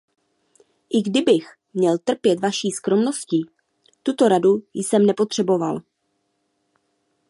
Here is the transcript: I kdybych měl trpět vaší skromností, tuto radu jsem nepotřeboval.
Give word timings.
I 0.89 1.01
kdybych 1.03 1.57
měl 1.73 1.97
trpět 1.97 2.39
vaší 2.39 2.71
skromností, 2.71 3.45
tuto 4.03 4.27
radu 4.27 4.63
jsem 4.73 5.05
nepotřeboval. 5.05 5.81